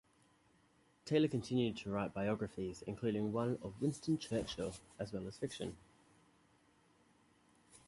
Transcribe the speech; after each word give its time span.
Taylor 1.05 1.27
continued 1.27 1.77
to 1.77 1.91
write 1.91 2.11
biographies, 2.11 2.81
including 2.87 3.31
one 3.31 3.59
of 3.61 3.79
Winston 3.79 4.17
Churchill, 4.17 4.73
as 4.97 5.13
well 5.13 5.27
as 5.27 5.37
fiction. 5.37 5.77